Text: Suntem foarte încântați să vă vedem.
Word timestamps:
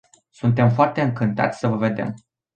Suntem 0.29 0.69
foarte 0.69 1.01
încântați 1.01 1.59
să 1.59 1.67
vă 1.67 1.75
vedem. 1.75 2.13